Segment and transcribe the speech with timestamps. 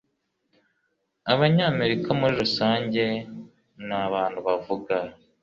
[1.33, 3.03] Abanyamerika muri rusange
[3.87, 4.95] ni abantu bavuga.